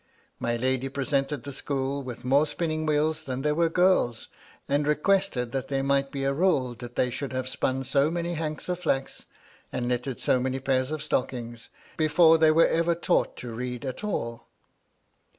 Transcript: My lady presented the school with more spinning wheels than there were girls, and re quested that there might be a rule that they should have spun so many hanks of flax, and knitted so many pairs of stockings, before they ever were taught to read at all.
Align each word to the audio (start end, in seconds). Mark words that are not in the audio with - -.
My 0.39 0.55
lady 0.55 0.89
presented 0.89 1.43
the 1.43 1.53
school 1.53 2.01
with 2.01 2.25
more 2.25 2.47
spinning 2.47 2.87
wheels 2.87 3.23
than 3.23 3.43
there 3.43 3.53
were 3.53 3.69
girls, 3.69 4.29
and 4.67 4.87
re 4.87 4.95
quested 4.95 5.51
that 5.51 5.67
there 5.67 5.83
might 5.83 6.11
be 6.11 6.23
a 6.23 6.33
rule 6.33 6.73
that 6.73 6.95
they 6.95 7.11
should 7.11 7.31
have 7.33 7.47
spun 7.47 7.83
so 7.83 8.09
many 8.09 8.33
hanks 8.33 8.67
of 8.67 8.79
flax, 8.79 9.27
and 9.71 9.87
knitted 9.87 10.19
so 10.19 10.39
many 10.39 10.59
pairs 10.59 10.89
of 10.89 11.03
stockings, 11.03 11.69
before 11.97 12.39
they 12.39 12.47
ever 12.49 12.83
were 12.83 12.95
taught 12.95 13.37
to 13.37 13.53
read 13.53 13.85
at 13.85 14.03
all. 14.03 14.47